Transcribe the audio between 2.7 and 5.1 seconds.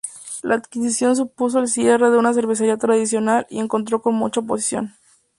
tradicional y encontró con mucha oposición.